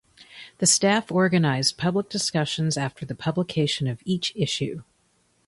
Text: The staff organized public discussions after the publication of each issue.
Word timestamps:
The 0.57 0.65
staff 0.65 1.11
organized 1.11 1.77
public 1.77 2.09
discussions 2.09 2.75
after 2.75 3.05
the 3.05 3.13
publication 3.13 3.85
of 3.87 4.01
each 4.03 4.33
issue. 4.35 4.81